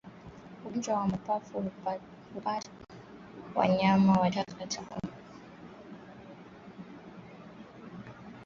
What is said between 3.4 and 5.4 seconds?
wanyama wachache katika kundi